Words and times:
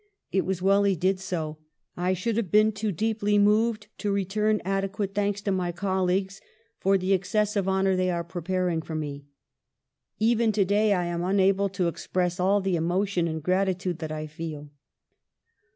It 0.31 0.45
was 0.47 0.63
well 0.63 0.81
he 0.83 0.95
did 0.95 1.19
so. 1.19 1.59
I 1.95 2.13
should 2.15 2.35
have 2.35 2.49
been 2.49 2.71
too 2.71 2.91
deeply 2.91 3.37
moved 3.37 3.85
to 3.99 4.11
return 4.11 4.59
adequate 4.65 5.13
thanks 5.13 5.43
to 5.43 5.51
my 5.51 5.71
colleagues 5.71 6.41
for 6.79 6.97
the 6.97 7.13
excessive 7.13 7.65
hon 7.67 7.85
our 7.85 7.95
they 7.95 8.09
are 8.09 8.23
preparing 8.23 8.81
for 8.81 8.95
me. 8.95 9.27
Even 10.17 10.51
today 10.51 10.91
I 10.93 11.05
am 11.05 11.21
unable 11.23 11.69
to 11.69 11.87
express 11.87 12.39
all 12.39 12.61
the 12.61 12.75
emotion 12.75 13.27
and 13.27 13.43
grati 13.43 13.77
tude 13.77 13.99
that 13.99 14.11
I 14.11 14.25
feel.'' 14.25 14.71